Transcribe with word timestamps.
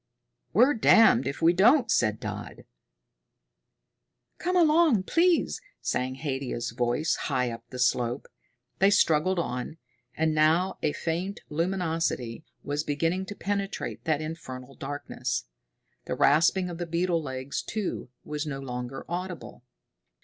"We're 0.51 0.73
damned 0.73 1.27
if 1.27 1.43
we 1.43 1.53
don't," 1.53 1.91
said 1.91 2.19
Dodd. 2.19 2.65
"Come 4.39 4.55
along 4.57 5.03
please!" 5.03 5.61
sang 5.79 6.15
Haidia's 6.15 6.71
voice 6.71 7.15
high 7.29 7.51
up 7.51 7.69
the 7.69 7.77
slope. 7.77 8.25
They 8.79 8.89
struggled 8.89 9.37
on. 9.37 9.77
And 10.17 10.33
now 10.33 10.79
a 10.81 10.93
faint 10.93 11.41
luminosity 11.49 12.43
was 12.63 12.83
beginning 12.83 13.27
to 13.27 13.35
penetrate 13.35 14.03
that 14.05 14.21
infernal 14.21 14.73
darkness. 14.73 15.43
The 16.05 16.15
rasping 16.15 16.67
of 16.67 16.79
the 16.79 16.87
beetle 16.87 17.21
legs, 17.21 17.61
too, 17.61 18.09
was 18.23 18.47
no 18.47 18.59
longer 18.59 19.05
audible. 19.07 19.63